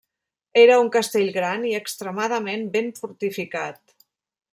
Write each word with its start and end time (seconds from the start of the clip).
Era 0.59 0.77
un 0.83 0.87
castell 0.95 1.29
gran 1.35 1.67
i 1.71 1.73
extremadament 1.81 2.63
ben 2.77 2.89
fortificat. 3.01 3.95